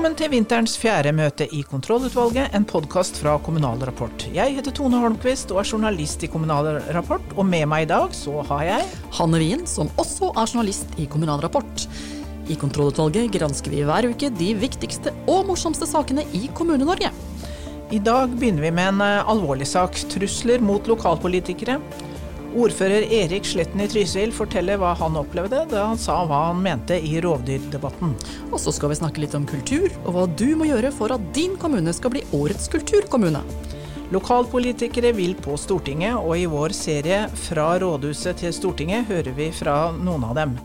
Velkommen 0.00 0.16
til 0.16 0.30
vinterens 0.32 0.74
fjerde 0.80 1.10
møte 1.12 1.44
i 1.52 1.58
Kontrollutvalget, 1.68 2.54
en 2.56 2.64
podkast 2.64 3.18
fra 3.20 3.34
Kommunal 3.44 3.82
Rapport. 3.84 4.22
Jeg 4.32 4.54
heter 4.56 4.72
Tone 4.72 4.96
Holmquist 4.96 5.52
og 5.52 5.60
er 5.60 5.68
journalist 5.68 6.24
i 6.24 6.30
Kommunal 6.32 6.70
Rapport, 6.96 7.34
og 7.36 7.44
med 7.44 7.66
meg 7.68 7.84
i 7.84 7.90
dag 7.90 8.14
så 8.16 8.40
har 8.48 8.62
jeg 8.64 8.86
Hanne 9.18 9.42
Wien, 9.42 9.66
som 9.68 9.92
også 10.00 10.30
er 10.30 10.54
journalist 10.54 10.96
i 10.96 11.04
Kommunal 11.04 11.44
Rapport. 11.44 11.84
I 12.48 12.56
Kontrollutvalget 12.56 13.28
gransker 13.36 13.76
vi 13.76 13.84
hver 13.84 14.08
uke 14.08 14.32
de 14.40 14.48
viktigste 14.62 15.12
og 15.28 15.50
morsomste 15.52 15.84
sakene 15.92 16.24
i 16.32 16.46
Kommune-Norge. 16.56 17.12
I 17.92 18.00
dag 18.00 18.32
begynner 18.40 18.70
vi 18.70 18.72
med 18.80 18.94
en 18.94 19.04
eh, 19.04 19.28
alvorlig 19.28 19.68
sak. 19.68 20.00
Trusler 20.14 20.64
mot 20.64 20.88
lokalpolitikere. 20.88 21.76
Ordfører 22.50 23.04
Erik 23.14 23.46
Sletten 23.46 23.78
i 23.84 23.86
Trysil 23.86 24.32
forteller 24.34 24.80
hva 24.80 24.90
han 24.98 25.14
opplevde 25.20 25.62
da 25.70 25.84
han 25.92 25.98
sa 26.00 26.16
hva 26.26 26.48
han 26.48 26.62
mente 26.64 26.96
i 26.98 27.20
rovdyrdebatten. 27.22 28.16
Og 28.50 28.58
så 28.58 28.74
skal 28.74 28.90
vi 28.90 28.98
snakke 28.98 29.22
litt 29.22 29.36
om 29.38 29.46
kultur, 29.46 29.86
og 30.02 30.16
hva 30.16 30.24
du 30.26 30.48
må 30.58 30.66
gjøre 30.66 30.90
for 30.94 31.14
at 31.14 31.30
din 31.36 31.54
kommune 31.60 31.94
skal 31.94 32.16
bli 32.16 32.24
årets 32.34 32.66
kulturkommune. 32.72 33.44
Lokalpolitikere 34.10 35.12
vil 35.14 35.36
på 35.38 35.54
Stortinget, 35.62 36.18
og 36.18 36.34
i 36.34 36.48
vår 36.50 36.74
serie 36.74 37.22
Fra 37.46 37.76
rådhuset 37.78 38.42
til 38.42 38.54
Stortinget 38.56 39.06
hører 39.06 39.30
vi 39.36 39.52
fra 39.54 39.92
noen 39.94 40.26
av 40.26 40.34
dem. 40.40 40.58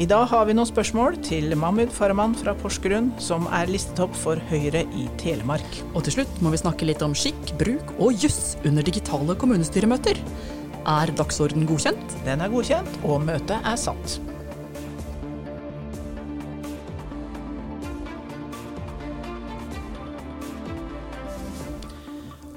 I 0.00 0.04
dag 0.08 0.26
har 0.28 0.44
vi 0.48 0.54
noen 0.56 0.68
spørsmål 0.68 1.16
til 1.24 1.52
Mahmud 1.56 1.92
Farahman 1.92 2.36
fra 2.36 2.52
Porsgrunn, 2.56 3.10
som 3.20 3.48
er 3.52 3.72
listet 3.72 4.00
opp 4.04 4.12
for 4.16 4.40
Høyre 4.52 4.84
i 4.96 5.08
Telemark. 5.20 5.80
Og 5.92 6.04
til 6.04 6.20
slutt 6.20 6.40
må 6.44 6.52
vi 6.52 6.60
snakke 6.60 6.88
litt 6.88 7.04
om 7.04 7.16
skikk, 7.16 7.56
bruk 7.60 7.96
og 7.98 8.20
juss 8.20 8.58
under 8.68 8.84
digitale 8.84 9.36
kommunestyremøter. 9.40 10.20
Er 10.82 11.12
dagsorden 11.14 11.62
godkjent? 11.62 12.14
Den 12.26 12.40
er 12.42 12.50
godkjent, 12.50 12.94
og 13.06 13.22
møtet 13.22 13.54
er 13.62 13.76
satt. 13.78 14.16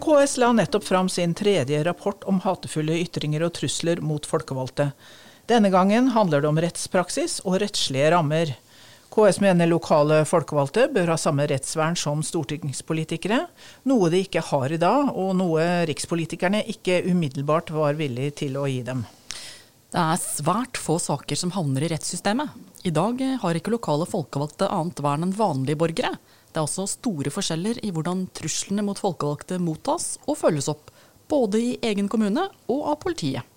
KS 0.01 0.35
la 0.41 0.51
nettopp 0.53 0.83
fram 0.85 1.07
sin 1.09 1.37
tredje 1.37 1.83
rapport 1.85 2.25
om 2.29 2.41
hatefulle 2.41 2.97
ytringer 3.03 3.45
og 3.45 3.53
trusler 3.57 4.01
mot 4.01 4.25
folkevalgte. 4.25 4.91
Denne 5.49 5.69
gangen 5.73 6.09
handler 6.17 6.41
det 6.41 6.49
om 6.49 6.61
rettspraksis 6.61 7.39
og 7.45 7.59
rettslige 7.61 8.09
rammer. 8.13 8.55
KS 9.15 9.37
mener 9.39 9.69
lokale 9.71 10.17
folkevalgte 10.27 10.89
bør 10.91 11.13
ha 11.13 11.15
samme 11.15 11.45
rettsvern 11.47 11.95
som 11.95 12.19
stortingspolitikere, 12.19 13.45
noe 13.87 14.09
de 14.11 14.19
ikke 14.25 14.41
har 14.43 14.73
i 14.75 14.79
dag, 14.81 15.07
og 15.15 15.29
noe 15.39 15.63
rikspolitikerne 15.87 16.59
ikke 16.73 16.97
umiddelbart 17.07 17.71
var 17.71 17.95
villig 17.95 18.33
til 18.41 18.57
å 18.59 18.65
gi 18.67 18.81
dem. 18.83 19.05
Det 19.95 20.03
er 20.03 20.19
svært 20.19 20.75
få 20.75 20.97
saker 20.99 21.39
som 21.39 21.55
havner 21.55 21.85
i 21.87 21.93
rettssystemet. 21.93 22.59
I 22.83 22.91
dag 22.91 23.23
har 23.39 23.55
ikke 23.55 23.71
lokale 23.77 24.03
folkevalgte 24.03 24.67
annet 24.67 24.99
vern 24.99 25.23
enn 25.23 25.35
vanlige 25.39 25.79
borgere. 25.79 26.17
Det 26.51 26.59
er 26.59 26.67
også 26.67 26.89
store 26.97 27.31
forskjeller 27.31 27.79
i 27.87 27.95
hvordan 27.95 28.27
truslene 28.35 28.83
mot 28.83 28.99
folkevalgte 28.99 29.63
mottas 29.63 30.17
og 30.27 30.41
følges 30.43 30.67
opp, 30.75 30.91
både 31.31 31.63
i 31.63 31.75
egen 31.87 32.11
kommune 32.11 32.49
og 32.67 32.83
av 32.91 32.99
politiet. 33.07 33.47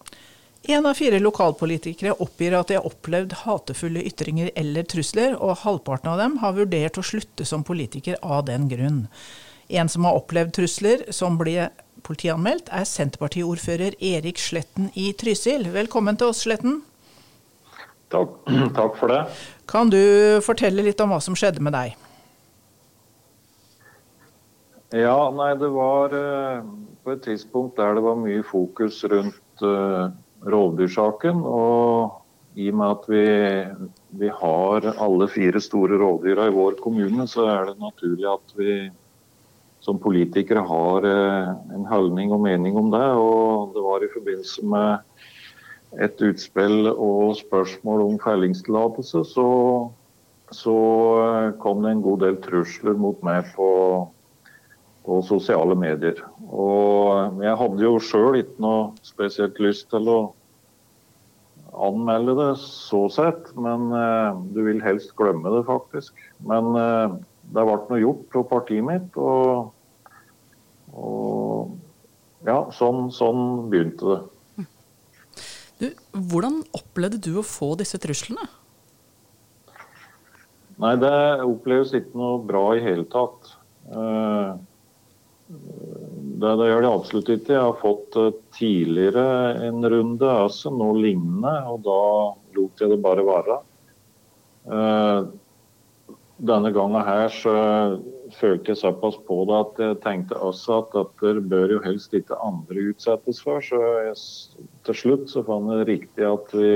Én 0.68 0.84
av 0.84 0.98
fire 0.98 1.16
lokalpolitikere 1.16 2.12
oppgir 2.20 2.52
at 2.52 2.68
de 2.68 2.76
har 2.76 2.84
opplevd 2.84 3.30
hatefulle 3.46 4.02
ytringer 4.04 4.50
eller 4.60 4.84
trusler, 4.84 5.32
og 5.40 5.62
halvparten 5.62 6.10
av 6.12 6.18
dem 6.20 6.34
har 6.42 6.58
vurdert 6.58 6.98
å 7.00 7.04
slutte 7.08 7.46
som 7.48 7.64
politiker 7.64 8.18
av 8.20 8.42
den 8.50 8.66
grunn. 8.68 8.98
En 9.72 9.88
som 9.88 10.04
har 10.04 10.18
opplevd 10.18 10.52
trusler 10.58 11.06
som 11.08 11.38
ble 11.40 11.70
politianmeldt, 12.04 12.68
er 12.68 12.84
Senterpartiordfører 12.84 13.96
Erik 14.10 14.36
Sletten 14.44 14.90
i 14.92 15.06
Trysil. 15.16 15.64
Velkommen 15.72 16.20
til 16.20 16.34
oss, 16.34 16.44
Sletten. 16.44 16.82
Takk, 18.12 18.36
takk 18.82 19.00
for 19.00 19.16
det. 19.16 19.24
Kan 19.72 19.88
du 19.88 20.04
fortelle 20.44 20.84
litt 20.84 21.00
om 21.00 21.16
hva 21.16 21.24
som 21.24 21.32
skjedde 21.32 21.64
med 21.64 21.78
deg? 21.80 21.96
Ja, 24.92 25.18
nei, 25.32 25.50
det 25.56 25.72
var 25.72 26.12
uh, 26.12 26.60
på 27.08 27.16
et 27.16 27.24
tidspunkt 27.24 27.80
der 27.80 27.96
det 27.96 28.04
var 28.04 28.20
mye 28.20 28.44
fokus 28.44 29.00
rundt 29.08 29.64
uh, 29.64 30.12
rovdyrsaken. 30.46 31.42
Og 31.42 32.58
i 32.58 32.70
og 32.72 32.78
med 32.80 32.94
at 32.94 33.10
vi, 33.10 33.26
vi 34.22 34.30
har 34.40 34.88
alle 34.94 35.28
fire 35.30 35.60
store 35.62 35.98
rovdyra 36.00 36.48
i 36.48 36.54
vår 36.54 36.78
kommune, 36.82 37.26
så 37.30 37.46
er 37.50 37.70
det 37.70 37.82
naturlig 37.82 38.26
at 38.30 38.56
vi 38.58 38.78
som 39.84 40.00
politikere 40.02 40.64
har 40.66 41.06
uh, 41.06 41.52
en 41.74 41.86
holdning 41.86 42.32
og 42.34 42.42
mening 42.42 42.76
om 42.76 42.90
det. 42.92 43.04
Og 43.14 43.74
det 43.76 43.84
var 43.84 44.02
i 44.02 44.12
forbindelse 44.14 44.66
med 44.66 46.02
et 46.02 46.20
utspill 46.20 46.90
og 46.90 47.36
spørsmål 47.38 48.02
om 48.04 48.18
fellingstillatelse, 48.20 49.22
så, 49.24 49.48
så 50.52 50.76
kom 51.62 51.80
det 51.84 51.94
en 51.94 52.04
god 52.04 52.24
del 52.26 52.36
trusler 52.44 52.98
mot 52.98 53.22
meg 53.24 53.48
på 53.54 53.68
på 55.08 55.22
sosiale 55.24 55.76
medier. 55.78 56.20
Og 56.52 57.40
jeg 57.40 57.56
hadde 57.62 57.86
jo 57.86 57.94
sjøl 58.02 58.42
ikke 58.42 58.60
noe 58.60 58.82
spesielt 59.06 59.56
lyst 59.62 59.88
til 59.92 60.10
å 60.12 60.18
anmelde 61.88 62.34
det 62.36 62.52
så 62.60 63.06
sett, 63.12 63.50
men 63.56 63.88
eh, 63.94 64.38
du 64.52 64.62
vil 64.66 64.82
helst 64.84 65.14
glemme 65.18 65.52
det, 65.54 65.64
faktisk. 65.68 66.16
Men 66.44 66.70
eh, 66.76 67.16
det 67.54 67.64
ble 67.64 67.78
noe 67.88 68.00
gjort 68.02 68.24
på 68.34 68.44
partiet 68.50 68.84
mitt, 68.84 69.16
og, 69.16 69.70
og 70.92 72.48
ja, 72.48 72.60
sånn, 72.74 73.08
sånn, 73.14 73.70
begynte 73.72 74.12
det. 74.12 74.20
Du, 75.78 75.86
hvordan 76.32 76.60
opplevde 76.74 77.20
du 77.22 77.36
å 77.38 77.46
få 77.46 77.72
disse 77.78 78.00
truslene? 78.02 78.48
Nei, 80.78 80.94
det 80.98 81.14
oppleves 81.42 81.94
ikke 81.96 82.18
noe 82.18 82.42
bra 82.46 82.64
i 82.76 82.82
hele 82.82 83.06
tatt. 83.10 83.54
Uh, 83.88 84.58
det, 85.48 86.50
det, 86.60 86.68
gjør 86.68 86.84
det 86.84 86.92
absolutt 86.92 87.32
ikke. 87.32 87.54
Jeg 87.54 87.64
har 87.64 87.80
fått 87.80 88.18
uh, 88.20 88.30
tidligere 88.56 89.24
en 89.68 89.82
runde 89.88 90.30
altså, 90.44 90.72
noe 90.74 90.96
lignende, 91.00 91.54
og 91.72 91.82
da 91.86 92.00
lot 92.58 92.82
jeg 92.82 92.92
det 92.92 93.00
bare 93.04 93.26
være. 93.26 93.58
Uh, 94.68 95.30
denne 96.38 96.70
gangen 96.74 97.02
her 97.02 97.32
så 97.34 97.54
følte 98.38 98.74
jeg 98.74 98.78
såpass 98.82 99.16
på 99.26 99.40
det 99.48 99.56
at 99.56 99.80
jeg 99.82 99.98
tenkte 100.04 100.38
også 100.44 100.82
at 100.82 100.94
dette 100.94 101.48
bør 101.50 101.74
jo 101.74 101.82
helst 101.82 102.14
ikke 102.14 102.38
andre 102.44 102.90
utsettes 102.92 103.40
for. 103.42 103.64
Så 103.64 103.80
jeg, 104.04 104.14
til 104.86 105.00
slutt 105.02 105.26
så 105.32 105.42
fant 105.46 105.72
jeg 105.74 105.88
riktig 105.88 106.28
at 106.28 106.52
vi 106.54 106.72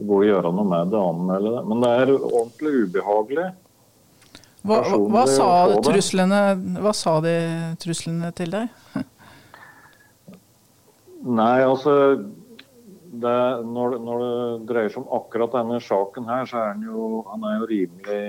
burde 0.00 0.28
gjøre 0.28 0.52
noe 0.56 0.68
med 0.68 0.92
det 0.92 1.00
og 1.00 1.14
anmelde 1.14 1.54
det. 1.56 1.64
Men 1.70 1.84
det 1.84 1.92
er 1.96 2.14
ordentlig 2.18 2.74
ubehagelig. 2.84 3.48
Hva, 4.60 4.82
hva, 5.08 5.22
sa 5.30 5.46
truslene, 5.80 6.40
hva 6.84 6.92
sa 6.96 7.16
de 7.24 7.34
truslene 7.80 8.28
til 8.36 8.52
deg? 8.52 8.68
Nei, 11.40 11.56
altså 11.64 11.94
det, 13.10 13.38
når, 13.66 13.96
når, 14.04 14.22
det 14.24 14.68
dreier 14.70 14.92
seg 14.92 15.02
om 15.02 15.16
akkurat 15.20 15.56
denne 15.56 15.80
saken 15.84 16.28
her, 16.28 16.46
så 16.48 16.60
er 16.60 16.70
han 16.74 16.84
jo, 16.86 17.24
han 17.30 17.44
er 17.48 17.56
jo 17.58 17.70
rimelig 17.72 18.22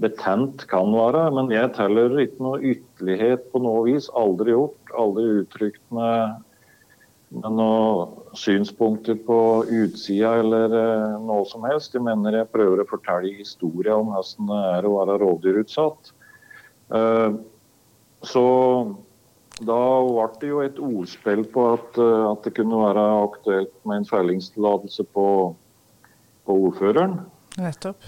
betent, 0.00 0.64
kan 0.70 0.92
være. 0.94 1.26
Men 1.36 1.50
jeg 1.52 1.72
teller 1.76 2.14
ikke 2.22 2.44
noe 2.46 2.60
ytterlighet 2.74 3.48
på 3.52 3.62
noe 3.64 3.84
vis. 3.88 4.08
Aldri 4.16 4.54
gjort. 4.54 4.94
Aldri 4.96 5.26
uttrykt 5.42 5.82
med 5.96 6.38
med 7.30 7.54
noen 7.54 8.34
synspunkter 8.34 9.18
på 9.26 9.38
utsida 9.70 10.32
eller 10.42 10.74
eh, 10.74 11.18
noe 11.22 11.44
som 11.48 11.64
helst. 11.68 11.94
Jeg 11.94 12.02
mener 12.04 12.40
jeg 12.40 12.50
prøver 12.50 12.82
å 12.82 12.88
fortelle 12.90 13.36
historien 13.38 14.02
om 14.02 14.10
hvordan 14.14 14.50
det 14.50 14.60
er 14.72 14.88
å 14.88 14.96
være 14.96 15.18
rovdyrutsatt. 15.22 16.10
Eh, 16.98 17.38
så 18.26 18.46
da 19.60 19.82
ble 20.08 20.26
det 20.40 20.50
jo 20.50 20.62
et 20.64 20.80
ordspill 20.82 21.44
på 21.54 21.66
at, 21.76 22.00
eh, 22.02 22.24
at 22.32 22.46
det 22.46 22.54
kunne 22.58 22.82
være 22.82 23.04
aktuelt 23.20 23.76
med 23.86 24.02
en 24.02 24.10
fellingstillatelse 24.10 25.06
på, 25.14 25.28
på 26.48 26.58
ordføreren. 26.66 27.20
Nettopp. 27.60 28.04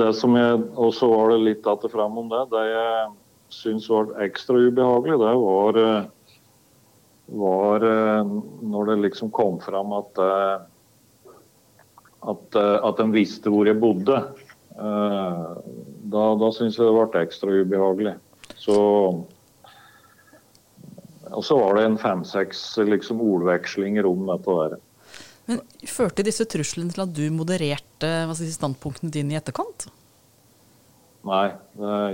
Det 0.00 0.08
som 0.16 0.32
jeg, 0.34 0.60
Og 0.74 0.94
så 0.96 1.06
var 1.12 1.30
det 1.30 1.42
litt 1.44 1.66
att 1.68 1.84
fram 1.92 2.16
om 2.18 2.30
det. 2.32 2.46
Det 2.50 2.62
jeg 2.64 3.10
syns 3.52 3.88
var 3.92 4.08
ekstra 4.24 4.56
ubehagelig, 4.56 5.18
det 5.20 5.34
var 5.36 5.78
var 7.28 7.84
eh, 7.84 8.24
når 8.62 8.90
det 8.90 9.00
liksom 9.06 9.30
kom 9.30 9.60
fram 9.60 9.92
at, 9.98 10.20
eh, 10.24 11.32
at, 12.32 12.56
eh, 12.56 12.76
at 12.88 13.00
de 13.00 13.08
visste 13.12 13.52
hvor 13.52 13.68
jeg 13.68 13.80
bodde. 13.80 14.22
Da, 14.78 16.24
da 16.38 16.48
syns 16.54 16.76
jeg 16.78 16.86
det 16.86 16.94
ble 16.94 17.22
ekstra 17.24 17.50
ubehagelig. 17.50 18.12
Så 18.62 18.76
og 21.28 21.42
så 21.44 21.58
var 21.58 21.76
det 21.76 21.82
en 21.84 21.98
fem-seks 22.00 22.60
liksom, 22.88 23.18
ordvekslinger 23.20 24.06
om 24.08 24.22
dette 24.30 24.54
der. 24.54 24.76
Men 25.50 25.58
Førte 25.90 26.24
disse 26.24 26.46
truslene 26.48 26.94
til 26.94 27.02
at 27.04 27.12
du 27.12 27.26
modererte 27.34 28.12
si, 28.38 28.48
standpunktene 28.54 29.12
dine 29.12 29.34
i 29.34 29.38
etterkant? 29.40 29.88
Nei, 31.28 31.50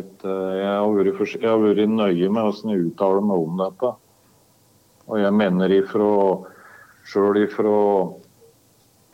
ikke, 0.00 0.32
jeg, 0.56 0.72
har 0.72 0.88
vært, 0.96 1.20
jeg, 1.36 1.46
har 1.46 1.62
vært, 1.62 1.84
nøye 1.92 2.32
med 2.32 2.48
hvordan 2.48 2.72
jeg 2.72 2.88
uttaler 2.88 3.28
meg 3.28 3.44
om 3.44 3.62
dette. 3.62 3.92
Og 5.08 5.20
jeg 5.20 5.36
mener 5.36 5.72
ifra 5.74 6.10
sjøl 7.04 7.42
ifra 7.42 7.78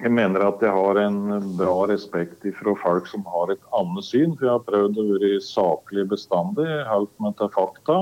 jeg 0.00 0.14
mener 0.16 0.40
at 0.46 0.62
jeg 0.64 0.72
har 0.72 0.96
en 1.02 1.19
bra 1.58 1.75
respekt 1.90 2.46
ifra 2.48 2.72
folk 2.81 3.08
som 3.10 3.25
har 3.28 3.52
et 3.52 3.64
annet 3.76 4.06
syn. 4.06 4.32
For 4.38 4.46
jeg 4.46 4.54
har 4.54 4.64
prøvd 4.64 4.96
å 4.96 5.06
være 5.10 5.32
saklig 5.44 6.06
bestandig, 6.08 6.69
holdt 6.88 7.12
meg 7.20 7.34
til 7.37 7.50
fakta. 7.52 7.98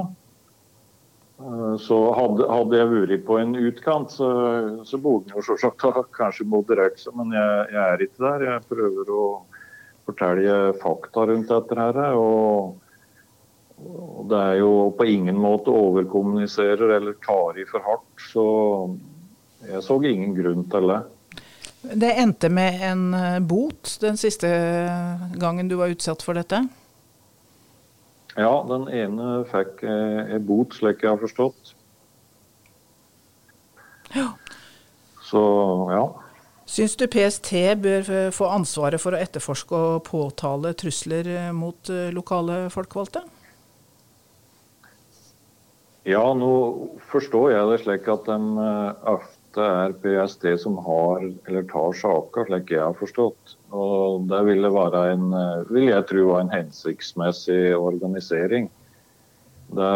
Eh, 1.43 1.75
så 1.83 1.99
hadde, 2.15 2.47
hadde, 2.51 2.79
jeg 2.79 2.91
vært 2.93 3.27
på 3.27 3.39
en 3.43 3.55
utkant, 3.59 4.15
så, 4.15 4.29
så 4.87 5.01
burde 5.03 5.35
jeg 5.35 5.47
selvsagt 5.49 6.15
kanskje 6.15 6.47
moderert 6.51 6.99
seg, 7.03 7.15
men 7.19 7.35
jeg, 7.35 7.67
jeg, 7.75 7.83
er 7.85 8.07
ikke 8.07 8.25
der. 8.25 8.47
Jeg 8.53 8.69
prøver 8.71 9.13
å 9.15 9.25
fortelle 10.09 10.59
fakta 10.83 11.27
rundt 11.33 11.51
dette 11.51 11.79
her. 11.83 12.01
Og, 12.15 12.79
og 13.87 14.27
det 14.31 14.39
er 14.39 14.57
jo 14.61 14.73
på 14.99 15.07
ingen 15.07 15.39
måte 15.39 15.71
overkommuniserer 15.71 16.97
eller 16.97 17.15
tar 17.25 17.61
i 17.61 17.67
for 17.69 17.85
hardt. 17.87 18.27
Så 18.33 18.45
jeg 19.69 19.83
så 19.87 19.99
ingen 20.03 20.35
grunn 20.37 20.67
til 20.71 20.91
det. 20.91 20.99
Det 21.79 22.11
endte 22.19 22.51
med 22.51 22.83
en 22.83 23.15
eh, 23.15 23.39
bot 23.41 23.99
den 24.03 24.19
siste 24.19 24.49
gangen 25.39 25.71
du 25.71 25.77
var 25.79 25.93
utsatt 25.95 26.25
for 26.27 26.39
dette? 26.39 26.65
Ja, 28.39 28.53
den 28.67 28.89
ene 28.91 29.43
fikk 29.51 29.85
eh, 29.87 30.35
en 30.35 30.47
bot, 30.47 30.75
slik 30.75 31.05
jeg 31.05 31.13
har 31.15 31.23
forstått. 31.23 31.75
Ja. 34.15 34.33
Så, 35.23 35.41
ja. 35.93 36.05
Syns 36.69 36.97
du 36.99 37.07
PST 37.11 37.53
bør 37.81 38.31
få 38.35 38.51
ansvaret 38.53 39.01
for 39.01 39.15
å 39.15 39.21
etterforske 39.21 39.79
og 39.95 40.05
påtale 40.09 40.75
trusler 40.79 41.31
eh, 41.31 41.51
mot 41.55 41.95
lokale 42.15 42.65
folkevalgte? 42.75 43.23
Ja, 46.09 46.23
nå 46.33 46.53
forstår 47.11 47.51
jeg 47.53 47.69
det 47.69 47.81
slik 47.83 48.07
at 48.09 48.29
de 48.31 48.37
ofte 49.11 49.65
er 49.65 49.97
PST 50.01 50.47
som 50.63 50.79
har 50.87 51.27
eller 51.27 51.67
tar 51.69 51.97
saker, 51.99 52.47
slik 52.49 52.73
jeg 52.73 52.81
har 52.81 52.97
forstått. 52.97 53.57
Og 53.77 54.25
Det 54.31 54.41
ville 54.47 54.71
være 54.73 55.03
en, 55.13 55.27
vil 55.69 55.91
jeg 55.91 56.07
tro 56.09 56.31
var 56.31 56.47
en 56.47 56.55
hensiktsmessig 56.55 57.77
organisering. 57.77 58.71
Det, 59.77 59.93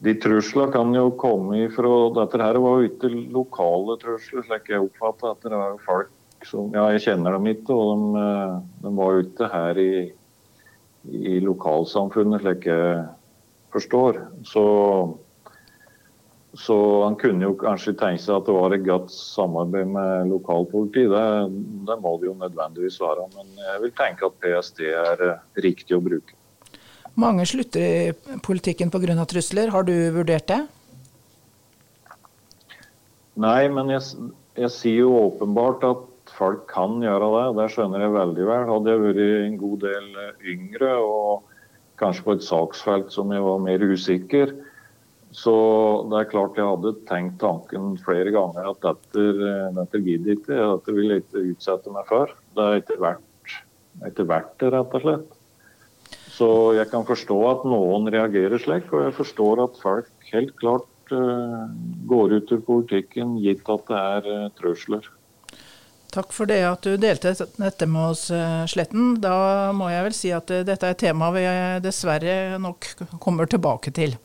de 0.00 0.16
truslene 0.22 0.72
kan 0.72 0.96
jo 0.96 1.10
komme 1.20 1.58
ifra 1.66 1.90
Dette 2.16 2.40
her 2.40 2.56
var 2.64 2.80
jo 2.80 2.88
ikke 2.88 3.12
lokale 3.36 3.98
trusler, 4.00 4.46
slik 4.48 4.72
jeg 4.72 4.86
oppfatter 4.86 5.34
at 5.34 5.44
det 5.44 5.52
er 5.58 5.80
folk 5.84 6.48
som 6.48 6.72
Ja, 6.72 6.86
jeg 6.94 7.04
kjenner 7.04 7.36
dem 7.36 7.50
ikke, 7.52 7.76
og 7.76 8.16
de, 8.16 8.28
de 8.80 8.96
var 8.96 9.20
ute 9.20 9.52
her 9.52 9.84
i, 9.84 9.92
i 11.04 11.40
lokalsamfunnet, 11.44 12.40
slik 12.40 12.70
jeg 12.70 13.02
forstår. 13.72 14.22
Så 14.46 14.64
så 16.52 16.76
han 17.04 17.14
kunne 17.14 17.46
jo 17.46 17.54
kanskje 17.58 17.94
tenke 17.94 18.22
seg 18.24 18.40
at 18.40 18.48
det 18.48 18.54
var 18.56 18.74
et 18.74 18.82
godt 18.82 19.12
samarbeid 19.14 19.86
med 19.94 20.32
lokalpoliti. 20.32 21.04
Det, 21.06 21.22
det, 21.86 21.96
må 22.02 22.16
det 22.18 22.26
jo 22.26 22.34
nødvendigvis 22.40 22.98
være. 23.02 23.28
Men 23.36 23.52
jeg 23.60 23.82
vil 23.84 23.94
tenke 23.98 24.26
at 24.26 24.40
PST 24.42 24.82
er 24.88 25.24
eh, 25.28 25.44
riktig 25.62 25.94
å 25.94 26.02
bruke. 26.02 26.34
Mange 27.20 27.46
slutter 27.46 27.84
i 27.84 28.38
politikken 28.42 28.90
pga. 28.90 29.14
trusler. 29.30 29.70
Har 29.70 29.86
du 29.86 29.94
vurdert 30.14 30.50
det? 30.50 30.60
Nei, 33.40 33.68
men 33.70 33.94
jeg, 33.94 34.02
jeg, 34.58 34.72
sier 34.74 35.04
jo 35.04 35.14
åpenbart 35.20 35.86
at 35.86 36.34
folk 36.34 36.66
kan 36.70 36.98
gjøre 37.02 37.30
det. 37.36 37.46
Det 37.60 37.68
skjønner 37.76 38.08
jeg 38.08 38.16
veldig 38.16 38.50
vel. 38.50 38.66
Hadde 38.74 38.90
jeg 38.90 39.04
vært 39.06 39.22
en 39.30 39.56
god 39.62 39.86
del 39.86 40.10
yngre 40.56 40.92
og 40.98 41.46
kanskje 42.00 42.26
på 42.26 42.36
et 42.36 42.46
saksfelt 42.46 43.12
som 43.14 43.32
jeg 43.34 43.44
var 43.44 43.62
mer 43.62 43.84
usikker, 43.84 44.54
så 45.30 45.54
det 46.10 46.18
er 46.18 46.30
klart 46.32 46.56
jeg 46.58 46.66
hadde 46.66 46.94
tenkt 47.06 47.36
tanken 47.42 47.92
flere 48.02 48.32
ganger 48.34 48.72
at 48.72 48.80
dette, 48.82 49.26
dette 49.76 50.00
gidder 50.02 50.34
ikke, 50.34 50.56
dette 50.56 50.94
vil 50.96 51.12
jeg 51.12 51.22
ikke 51.22 51.44
utsette 51.52 51.92
meg 51.94 52.08
for. 52.08 52.32
Det 52.56 52.64
er 52.66 52.80
ikke 52.80 52.98
verdt, 53.04 53.52
verdt 54.00 54.56
det, 54.58 54.72
rett 54.74 54.96
og 54.98 55.04
slett. 55.04 55.36
Så 56.34 56.48
jeg 56.72 56.88
kan 56.90 57.06
forstå 57.06 57.38
at 57.50 57.64
noen 57.68 58.08
reagerer 58.10 58.58
slik, 58.58 58.90
og 58.94 59.06
jeg 59.06 59.16
forstår 59.18 59.62
at 59.66 59.78
folk 59.82 60.30
helt 60.32 60.54
klart 60.58 61.14
uh, 61.14 61.68
går 62.10 62.38
ut 62.38 62.52
ur 62.56 62.62
politikken 62.66 63.36
gitt 63.44 63.68
at 63.70 63.86
det 63.90 63.98
er 64.00 64.28
uh, 64.30 64.52
trusler. 64.58 65.06
Takk 66.10 66.32
for 66.34 66.50
det 66.50 66.58
at 66.66 66.82
du 66.82 66.96
delte 66.98 67.34
dette 67.38 67.86
med 67.86 68.10
oss, 68.12 68.30
eh, 68.34 68.64
Sletten. 68.66 69.20
Da 69.22 69.70
må 69.76 69.90
jeg 69.92 70.06
vel 70.08 70.16
si 70.16 70.32
at 70.34 70.50
dette 70.66 70.86
er 70.86 70.96
et 70.96 71.02
tema 71.06 71.30
vi 71.34 71.44
dessverre 71.84 72.58
nok 72.58 72.88
kommer 73.22 73.46
tilbake 73.46 73.94
til. 73.94 74.18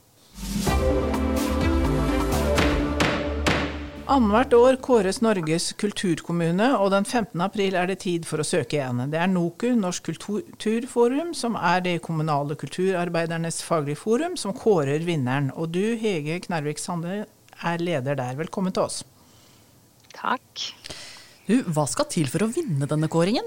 Annethvert 4.06 4.54
år 4.54 4.76
kåres 4.86 5.18
Norges 5.26 5.72
kulturkommune, 5.82 6.68
og 6.78 6.92
den 6.94 7.08
15. 7.10 7.42
april 7.42 7.74
er 7.74 7.88
det 7.90 8.04
tid 8.04 8.28
for 8.30 8.38
å 8.38 8.46
søke 8.46 8.78
igjen. 8.78 9.02
Det 9.10 9.18
er 9.18 9.32
NOKU, 9.32 9.72
Norsk 9.80 10.12
kulturforum, 10.12 11.32
som 11.34 11.58
er 11.58 11.82
de 11.82 11.96
kommunale 11.98 12.54
kulturarbeidernes 12.54 13.64
faglige 13.66 13.98
forum, 14.04 14.38
som 14.38 14.54
kårer 14.54 15.02
vinneren. 15.08 15.50
Og 15.58 15.74
du, 15.74 15.96
Hege 15.98 16.38
Knarvik 16.46 16.78
Sande, 16.82 17.24
er 17.66 17.82
leder 17.82 18.20
der. 18.20 18.38
Velkommen 18.38 18.78
til 18.78 18.86
oss. 18.86 19.02
Takk. 20.14 20.68
Du, 21.46 21.60
hva 21.70 21.86
skal 21.86 22.08
til 22.10 22.30
for 22.32 22.42
å 22.42 22.50
vinne 22.50 22.88
denne 22.90 23.10
kåringen? 23.12 23.46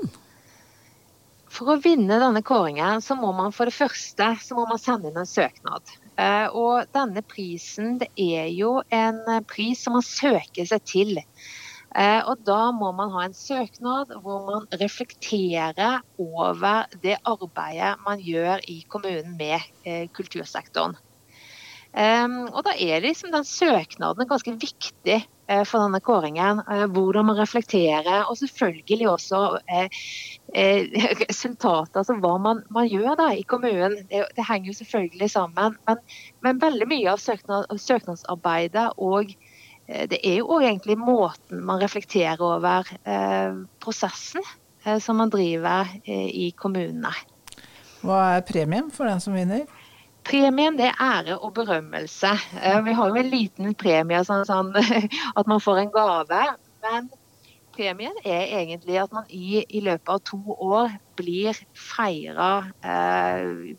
For 1.50 1.73
å 1.73 1.79
vinne 1.83 2.21
denne 2.23 2.45
kåringen, 2.47 3.00
så 3.03 3.17
må 3.19 3.33
man 3.35 3.55
for 3.56 3.67
det 3.67 3.75
første 3.75 4.29
så 4.45 4.55
må 4.55 4.67
man 4.69 4.79
sende 4.79 5.11
inn 5.11 5.19
en 5.19 5.27
søknad. 5.27 5.91
Eh, 6.15 6.47
og 6.55 6.87
denne 6.95 7.25
prisen 7.27 7.97
det 7.99 8.11
er 8.21 8.47
jo 8.55 8.77
en 8.95 9.19
pris 9.50 9.83
som 9.83 9.97
man 9.97 10.06
søker 10.06 10.69
seg 10.71 10.85
til. 10.87 11.19
Eh, 11.97 12.21
og 12.21 12.45
da 12.47 12.69
må 12.77 12.93
man 12.95 13.11
ha 13.17 13.25
en 13.27 13.35
søknad 13.35 14.12
hvor 14.23 14.45
man 14.47 14.69
reflekterer 14.79 16.05
over 16.23 16.87
det 17.03 17.17
arbeidet 17.27 17.97
man 18.05 18.23
gjør 18.23 18.62
i 18.71 18.85
kommunen 18.93 19.35
med 19.41 19.59
eh, 19.83 20.06
kultursektoren. 20.15 20.95
Og 21.99 22.59
da 22.62 22.75
er 22.77 23.00
liksom 23.03 23.33
den 23.33 23.47
søknaden 23.49 24.29
ganske 24.29 24.53
viktig 24.61 25.17
for 25.49 25.85
denne 25.85 26.00
kåringen. 26.05 26.62
Eh, 26.71 26.87
hvordan 26.93 27.29
man 27.31 27.39
reflekterer, 27.39 28.25
og 28.29 28.37
selvfølgelig 28.41 29.09
også 29.11 29.43
eh, 29.71 29.89
resultatet. 31.25 31.97
Altså 31.97 32.19
hva 32.23 32.35
man, 32.43 32.65
man 32.75 32.89
gjør 32.89 33.17
da 33.21 33.31
i 33.33 33.47
kommunen. 33.49 34.00
Det, 34.11 34.25
det, 34.37 34.49
henger 34.49 34.73
jo 34.73 34.79
selvfølgelig 34.81 35.31
sammen. 35.31 35.79
Men, 35.89 36.03
men 36.45 36.61
veldig 36.62 36.91
mye 36.91 37.15
av 37.15 37.23
søknad, 37.23 37.71
søknadsarbeidet 37.79 38.90
og 38.97 39.35
det 39.88 40.19
er 40.21 40.43
jo 40.43 40.59
egentlig 40.61 40.99
måten 41.00 41.62
man 41.64 41.81
reflekterer 41.81 42.43
over 42.45 42.85
eh, 43.09 43.55
prosessen 43.81 44.45
eh, 44.85 44.99
som 45.00 45.17
man 45.17 45.33
driver 45.33 45.88
eh, 46.05 46.28
i 46.28 46.50
kommunene. 46.57 47.12
Hva 48.05 48.19
er 48.37 48.45
premien 48.47 48.93
for 48.95 49.09
den 49.09 49.23
som 49.25 49.33
vinner? 49.35 49.64
Premien 50.28 50.76
det 50.76 50.90
er 50.90 51.00
ære 51.00 51.38
og 51.38 51.54
berømmelse. 51.56 52.35
Eh, 52.61 52.85
vi 52.85 52.92
har 52.92 53.08
jo 53.08 53.16
en 53.16 53.30
liten 53.32 53.75
premie, 53.78 54.20
sånn, 54.28 54.44
sånn 54.49 54.75
at 55.38 55.49
man 55.49 55.62
får 55.64 55.82
en 55.82 55.92
gave. 55.94 56.42
Men 56.85 57.08
premien 57.76 58.16
er 58.25 58.52
egentlig 58.61 58.99
at 59.00 59.14
man 59.14 59.28
i, 59.32 59.62
i 59.64 59.80
løpet 59.85 60.12
av 60.12 60.20
to 60.28 60.40
år 60.52 60.92
blir 61.16 61.56
feira 61.73 62.50
eh, 62.85 63.76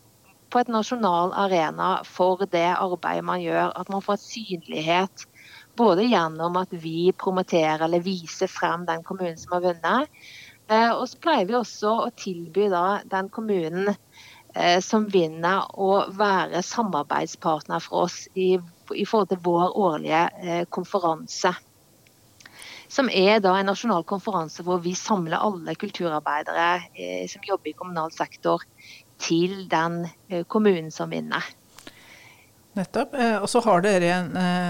på 0.50 0.62
et 0.62 0.72
nasjonal 0.74 1.36
arena 1.38 2.00
for 2.08 2.42
det 2.50 2.68
arbeidet 2.74 3.28
man 3.30 3.44
gjør. 3.44 3.70
At 3.78 3.94
man 3.94 4.02
får 4.02 4.22
synlighet 4.24 5.28
både 5.80 6.10
gjennom 6.10 6.58
at 6.60 6.74
vi 6.74 7.12
promoterer 7.14 7.86
eller 7.86 8.04
viser 8.04 8.50
frem 8.52 8.90
den 8.90 9.06
kommunen 9.06 9.38
som 9.38 9.60
har 9.60 9.68
vunnet. 9.70 10.22
Eh, 10.70 10.92
og 10.94 11.06
så 11.10 11.22
pleier 11.22 11.48
vi 11.50 11.58
også 11.58 11.94
å 12.08 12.10
tilby 12.18 12.68
da, 12.74 13.02
den 13.10 13.30
kommunen 13.34 13.94
som 14.84 15.06
vinner 15.12 15.66
å 15.80 16.10
være 16.16 16.62
samarbeidspartner 16.66 17.84
for 17.84 18.06
oss 18.08 18.26
i, 18.36 18.54
i 18.96 19.06
forhold 19.08 19.32
til 19.32 19.42
vår 19.46 19.78
årlige 19.78 20.24
eh, 20.44 20.64
konferanse. 20.72 21.54
Som 22.90 23.12
er 23.14 23.40
da 23.44 23.54
en 23.56 23.70
nasjonal 23.70 24.04
konferanse 24.10 24.66
hvor 24.66 24.82
vi 24.84 24.96
samler 24.98 25.40
alle 25.40 25.78
kulturarbeidere 25.80 26.68
eh, 26.96 27.24
som 27.30 27.46
jobber 27.46 27.72
i 27.72 27.78
kommunal 27.78 28.12
sektor, 28.16 28.66
til 29.20 29.66
den 29.68 30.06
kommunen 30.48 30.94
som 30.96 31.12
vinner. 31.12 31.44
Nettopp. 32.78 33.18
Og 33.42 33.50
så 33.52 33.60
har 33.66 33.82
dere 33.84 34.14
en, 34.16 34.30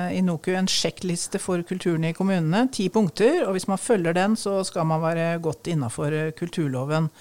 i 0.09 0.23
NOKU 0.25 0.55
en 0.57 0.69
sjekkliste 0.71 1.37
for 1.37 1.61
kulturen 1.69 2.07
i 2.09 2.15
kommunene. 2.17 2.63
Ti 2.73 2.87
punkter. 2.89 3.43
og 3.45 3.53
Hvis 3.53 3.67
man 3.69 3.77
følger 3.77 4.17
den, 4.17 4.33
så 4.33 4.63
skal 4.65 4.89
man 4.89 5.03
være 5.03 5.27
godt 5.43 5.69
innafor 5.69 6.15
kulturloven. 6.39 7.11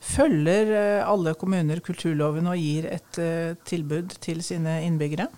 Følger 0.00 0.72
eh, 0.72 1.04
alle 1.04 1.34
kommuner 1.36 1.82
kulturloven 1.84 2.48
og 2.48 2.56
gir 2.56 2.88
et 2.88 3.20
uh, 3.20 3.52
tilbud 3.68 4.16
til 4.24 4.40
sine 4.44 4.80
innbyggere? 4.86 5.28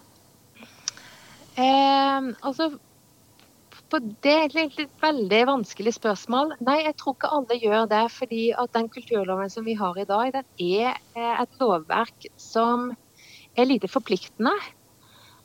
Eh, 1.59 2.31
altså, 2.47 2.71
det 4.01 4.33
er 4.33 4.55
et 4.57 5.03
veldig 5.03 5.41
vanskelig 5.47 5.93
spørsmål. 5.99 6.55
Nei, 6.65 6.79
jeg 6.87 6.97
tror 6.97 7.17
ikke 7.17 7.33
alle 7.37 7.59
gjør 7.61 7.87
det. 7.91 8.11
fordi 8.11 8.53
at 8.53 8.73
den 8.73 8.89
kulturloven 8.89 9.51
som 9.51 9.65
vi 9.65 9.75
har 9.75 9.99
i 9.99 10.05
dag, 10.05 10.33
den 10.33 10.45
er 10.59 10.97
eh, 11.15 11.43
et 11.43 11.61
lovverk 11.61 12.27
som 12.37 12.93
er 13.57 13.65
lite 13.65 13.89
forpliktende. 13.89 14.55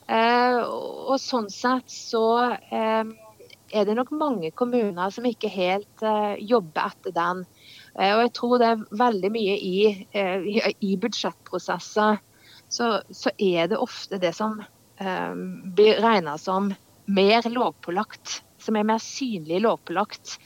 Eh, 0.08 0.64
og 0.64 1.20
sånn 1.20 1.50
sett 1.52 1.92
så 1.92 2.56
eh, 2.72 3.04
er 3.74 3.86
det 3.86 3.98
nok 3.98 4.12
mange 4.16 4.52
kommuner 4.52 5.10
som 5.12 5.26
ikke 5.28 5.52
helt 5.52 6.06
jobber 6.40 6.88
etter 6.88 7.12
den. 7.12 7.44
Uh, 7.98 8.14
og 8.14 8.24
jeg 8.26 8.34
tror 8.38 8.62
det 8.62 8.72
er 8.72 8.86
veldig 9.04 9.32
mye 9.34 9.58
i, 9.58 9.78
uh, 10.16 10.72
i, 10.80 10.96
budsjettprosesser 11.02 12.20
så, 12.70 12.90
så, 13.10 13.32
er 13.38 13.72
det 13.72 13.80
ofte 13.80 14.20
det 14.22 14.34
som 14.38 14.60
blir 15.78 16.00
regna 16.02 16.34
som 16.42 16.72
mer 17.06 17.46
lovpålagt, 17.54 18.40
som 18.58 18.80
er 18.80 18.88
mer 18.90 18.98
synlig 18.98 19.60
lovpålagt, 19.62 20.40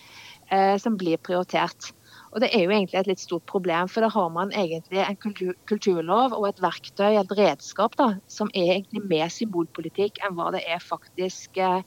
som 0.84 0.98
blir 1.00 1.22
prioritert. 1.24 1.94
Og 2.32 2.40
Det 2.40 2.50
er 2.56 2.64
jo 2.64 2.72
egentlig 2.72 3.00
et 3.00 3.10
litt 3.12 3.22
stort 3.22 3.44
problem, 3.50 3.90
for 3.92 4.06
da 4.06 4.10
har 4.12 4.30
man 4.32 4.54
egentlig 4.56 5.02
en 5.04 5.18
kultur, 5.20 5.52
kulturlov 5.68 6.36
og 6.38 6.48
et 6.48 6.62
verktøy, 6.64 7.18
et 7.20 7.34
redskap, 7.38 7.98
da, 8.00 8.14
som 8.32 8.52
er 8.56 8.78
egentlig 8.78 9.04
mer 9.04 9.32
symbolpolitikk 9.34 10.22
enn 10.24 10.38
hva 10.38 10.52
det 10.56 10.64
er 10.64 10.80
faktisk 10.84 11.60
eh, 11.60 11.84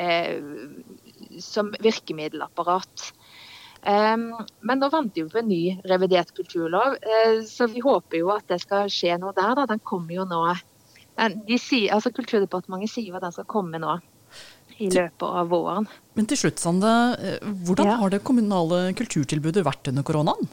eh 0.00 1.40
som 1.40 1.72
virkemiddelapparat. 1.84 3.10
Men 3.84 4.80
nå 4.80 4.88
venter 4.88 5.26
vi 5.26 5.28
på 5.28 5.40
en 5.42 5.50
ny 5.50 5.62
revidert 5.90 6.30
kulturlov, 6.36 6.94
uh, 7.04 7.42
så 7.44 7.68
vi 7.68 7.82
håper 7.84 8.22
jo 8.22 8.30
at 8.32 8.46
det 8.48 8.62
skal 8.62 8.88
skje 8.92 9.18
noe 9.20 9.34
der. 9.36 9.52
Da. 9.58 9.66
Den 9.74 9.82
kommer 9.84 10.16
jo 10.16 10.24
nå. 10.28 10.40
De 11.46 11.58
sier, 11.60 11.92
altså 11.94 12.10
Kulturdepartementet 12.14 12.90
sier 12.90 13.12
jo 13.12 13.18
at 13.18 13.26
den 13.26 13.34
skal 13.36 13.46
komme 13.46 13.78
nå 13.78 13.98
i 14.82 14.88
løpet 14.90 15.22
av 15.22 15.50
våren. 15.52 15.86
Men 16.18 16.26
til 16.30 16.40
slutt, 16.40 16.58
Sande. 16.62 16.90
Eh, 17.20 17.48
hvordan 17.66 17.90
ja. 17.92 17.96
har 18.00 18.10
det 18.14 18.24
kommunale 18.26 18.88
kulturtilbudet 18.98 19.62
vært 19.66 19.92
under 19.92 20.06
koronaen? 20.06 20.48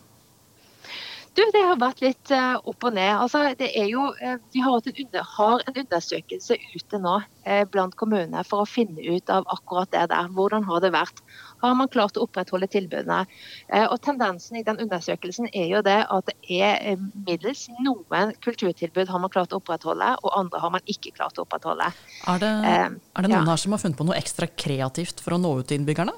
Du, 1.32 1.42
Det 1.54 1.62
har 1.64 1.78
vært 1.80 2.02
litt 2.04 2.32
uh, 2.36 2.58
opp 2.68 2.84
og 2.84 2.96
ned. 2.98 3.10
Altså, 3.16 3.46
det 3.56 3.70
er 3.80 3.86
jo, 3.88 4.10
uh, 4.20 4.34
vi 4.52 4.64
har 4.66 4.82
en, 4.82 4.98
under, 5.04 5.28
har 5.38 5.62
en, 5.64 5.78
undersøkelse 5.80 6.58
ute 6.74 7.00
nå 7.00 7.14
uh, 7.22 7.62
blant 7.72 7.96
kommunene 8.00 8.44
for 8.48 8.66
å 8.66 8.68
finne 8.68 9.00
ut 9.00 9.32
av 9.32 9.48
akkurat 9.54 9.88
det 9.96 10.10
der. 10.12 10.28
Hvordan 10.36 10.68
har 10.68 10.84
det 10.84 10.92
vært? 10.92 11.22
Har 11.64 11.78
man 11.80 11.92
klart 11.94 12.20
å 12.20 12.26
opprettholde 12.26 12.68
tilbudene? 12.74 13.22
og 13.70 13.96
Tendensen 14.02 14.58
i 14.58 14.64
den 14.66 14.80
undersøkelsen 14.82 15.52
er 15.54 15.68
jo 15.70 15.84
det 15.86 16.00
at 16.10 16.32
det 16.32 16.58
er 16.58 16.98
middels 17.28 17.68
noen 17.86 18.34
kulturtilbud 18.42 19.12
har 19.14 19.22
man 19.22 19.30
klart 19.30 19.54
å 19.54 19.60
opprettholde, 19.62 20.10
og 20.26 20.34
andre 20.40 20.64
har 20.64 20.74
man 20.74 20.90
ikke 20.90 21.14
klart 21.14 21.38
å 21.38 21.46
opprettholde. 21.46 21.92
Er 22.34 22.42
det, 22.42 22.52
er 22.66 22.98
det 22.98 23.30
noen 23.30 23.46
ja. 23.46 23.54
her 23.54 23.62
som 23.62 23.78
har 23.78 23.84
funnet 23.86 24.02
på 24.02 24.10
noe 24.10 24.18
ekstra 24.18 24.50
kreativt 24.50 25.22
for 25.22 25.38
å 25.38 25.42
nå 25.42 25.54
ut 25.62 25.70
til 25.70 25.84
innbyggerne? 25.84 26.18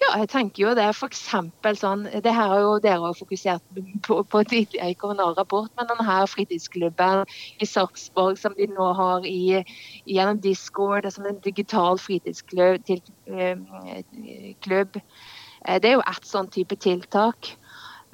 Ja, 0.00 0.14
jeg 0.16 0.30
tenker 0.32 0.62
jo 0.62 0.70
det. 0.76 0.86
For 0.96 1.12
sånn, 1.76 2.06
det 2.08 2.32
her 2.32 2.52
har 2.52 2.62
jo 2.62 2.70
dere 2.80 3.10
fokusert 3.18 3.80
på, 4.06 4.22
på 4.24 4.42
tidligere 4.48 4.94
i 4.94 4.96
koronarapport, 4.96 5.74
men 5.76 5.90
denne 5.90 6.16
fritidsklubben 6.30 7.26
i 7.60 7.68
Sarpsborg 7.68 8.40
som 8.40 8.56
de 8.56 8.70
nå 8.70 8.86
har 8.96 9.28
i, 9.28 9.60
gjennom 10.08 10.40
Discord, 10.40 11.08
som 11.12 11.28
en 11.28 11.42
digital 11.44 12.00
fritidsklubb, 12.00 12.80
til, 12.88 13.02
eh, 13.28 13.60
klubb. 14.64 14.96
Eh, 15.66 15.76
det 15.76 15.92
er 15.92 15.98
jo 15.98 16.06
ett 16.08 16.28
sånn 16.28 16.48
type 16.48 16.80
tiltak. 16.80 17.52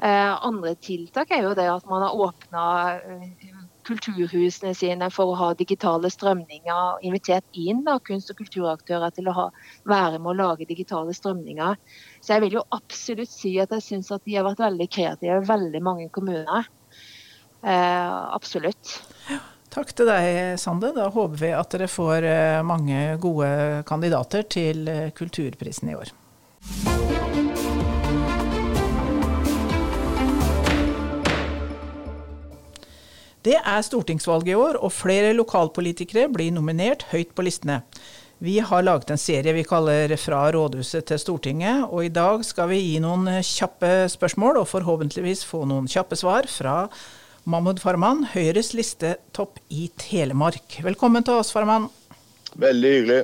Eh, 0.02 0.32
andre 0.44 0.74
tiltak 0.82 1.30
er 1.30 1.46
jo 1.46 1.54
det 1.56 1.70
at 1.70 1.86
man 1.88 2.02
har 2.02 2.18
åpna 2.26 2.64
kulturhusene 3.86 4.72
sine 4.76 5.08
for 5.14 5.32
å 5.32 5.38
ha 5.40 5.48
digitale 5.58 6.10
strømninger. 6.12 7.00
Invitert 7.06 7.46
inn 7.56 7.84
da, 7.86 7.98
kunst- 8.02 8.32
og 8.32 8.40
kulturaktører 8.40 9.14
til 9.14 9.30
å 9.30 9.36
ha, 9.36 9.46
være 9.88 10.20
med 10.20 10.32
å 10.32 10.38
lage 10.42 10.68
digitale 10.68 11.14
strømninger. 11.16 11.78
Så 12.20 12.34
jeg 12.34 12.46
vil 12.46 12.58
jo 12.58 12.66
absolutt 12.76 13.32
si 13.32 13.56
at 13.62 13.74
jeg 13.76 13.86
syns 13.86 14.12
at 14.14 14.24
de 14.26 14.38
har 14.38 14.46
vært 14.48 14.64
veldig 14.66 14.88
kreative, 14.90 15.40
veldig 15.48 15.82
mange 15.84 16.08
kommuner. 16.14 16.68
Eh, 17.62 18.34
absolutt. 18.36 18.98
Takk 19.76 19.90
til 19.92 20.08
deg, 20.08 20.56
Sande. 20.60 20.92
Da 20.96 21.08
håper 21.12 21.40
vi 21.40 21.50
at 21.56 21.74
dere 21.74 21.90
får 21.90 22.28
eh, 22.28 22.60
mange 22.66 23.16
gode 23.22 23.82
kandidater 23.88 24.46
til 24.48 24.86
eh, 24.88 25.10
Kulturprisen 25.16 25.92
i 25.92 25.98
år. 25.98 26.14
Det 33.46 33.54
er 33.60 33.82
stortingsvalg 33.84 34.48
i 34.50 34.56
år, 34.58 34.80
og 34.82 34.90
flere 34.90 35.30
lokalpolitikere 35.36 36.24
blir 36.34 36.50
nominert 36.50 37.04
høyt 37.12 37.30
på 37.36 37.44
listene. 37.46 37.82
Vi 38.42 38.56
har 38.58 38.82
laget 38.82 39.12
en 39.12 39.20
serie 39.20 39.54
vi 39.54 39.62
kaller 39.64 40.10
Fra 40.18 40.40
rådhuset 40.52 41.06
til 41.06 41.20
Stortinget, 41.22 41.84
og 41.86 42.02
i 42.04 42.10
dag 42.10 42.42
skal 42.44 42.72
vi 42.72 42.80
gi 42.82 42.96
noen 43.04 43.28
kjappe 43.46 44.08
spørsmål, 44.10 44.58
og 44.64 44.66
forhåpentligvis 44.72 45.44
få 45.46 45.62
noen 45.70 45.86
kjappe 45.86 46.18
svar 46.18 46.50
fra 46.50 46.88
Mahmoud 47.46 47.78
Farman, 47.84 48.26
Høyres 48.32 48.72
listetopp 48.74 49.62
i 49.70 49.86
Telemark. 49.94 50.80
Velkommen 50.82 51.22
til 51.22 51.38
oss, 51.38 51.54
Farman. 51.54 51.86
Veldig 52.58 52.94
hyggelig. 52.96 53.22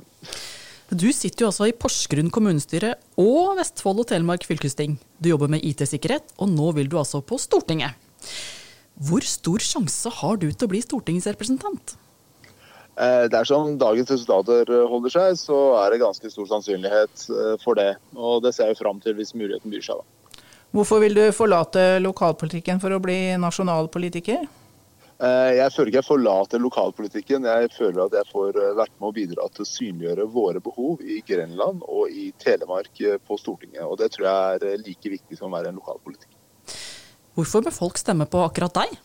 Du 0.93 1.09
sitter 1.11 1.49
jo 1.49 1.51
altså 1.51 1.67
i 1.67 1.75
Porsgrunn 1.75 2.31
kommunestyre 2.31 2.95
og 3.19 3.57
Vestfold 3.59 4.05
og 4.05 4.13
Telemark 4.15 4.47
fylkesting. 4.47 5.01
Du 5.19 5.33
jobber 5.35 5.51
med 5.51 5.67
IT-sikkerhet, 5.67 6.37
og 6.39 6.55
nå 6.55 6.71
vil 6.79 6.93
du 6.93 7.01
altså 7.03 7.25
på 7.27 7.43
Stortinget. 7.43 7.99
Hvor 9.01 9.25
stor 9.25 9.63
sjanse 9.65 10.11
har 10.21 10.39
du 10.41 10.51
til 10.53 10.69
å 10.69 10.71
bli 10.71 10.83
stortingsrepresentant? 10.85 11.97
Eh, 13.01 13.27
Dersom 13.33 13.79
dagens 13.81 14.11
resultater 14.13 14.69
holder 14.89 15.13
seg, 15.15 15.37
så 15.41 15.59
er 15.81 15.95
det 15.95 16.03
ganske 16.03 16.31
stor 16.31 16.49
sannsynlighet 16.51 17.29
eh, 17.33 17.55
for 17.63 17.79
det. 17.79 17.95
Og 18.13 18.43
det 18.45 18.53
ser 18.57 18.73
jeg 18.73 18.83
fram 18.83 19.01
til 19.01 19.17
hvis 19.17 19.33
muligheten 19.35 19.73
byr 19.73 19.87
seg. 19.87 20.03
da. 20.03 20.43
Hvorfor 20.73 21.01
vil 21.05 21.17
du 21.17 21.25
forlate 21.37 22.01
lokalpolitikken 22.01 22.81
for 22.81 22.93
å 22.93 23.01
bli 23.01 23.35
nasjonalpolitiker? 23.41 24.45
Eh, 25.23 25.51
jeg 25.57 25.73
føler 25.73 25.89
ikke 25.89 26.01
jeg 26.03 26.11
forlater 26.11 26.61
lokalpolitikken. 26.61 27.49
Jeg 27.49 27.73
føler 27.79 28.05
at 28.05 28.19
jeg 28.21 28.31
får 28.33 28.61
vært 28.77 28.95
med 28.99 29.09
å 29.09 29.17
bidra 29.17 29.49
til 29.57 29.65
å 29.65 29.73
synliggjøre 29.73 30.29
våre 30.37 30.61
behov 30.65 31.01
i 31.01 31.23
Grenland 31.25 31.81
og 31.89 32.13
i 32.13 32.29
Telemark 32.45 32.93
på 33.25 33.41
Stortinget. 33.41 33.87
Og 33.89 33.97
det 34.05 34.13
tror 34.13 34.29
jeg 34.29 34.61
er 34.61 34.85
like 34.85 35.17
viktig 35.17 35.41
som 35.41 35.49
å 35.49 35.57
være 35.57 35.73
en 35.73 35.81
lokalpolitiker. 35.81 36.32
Hvorfor 37.37 37.65
bør 37.65 37.75
folk 37.75 38.01
stemme 38.01 38.27
på 38.29 38.43
akkurat 38.45 38.75
deg? 38.83 38.97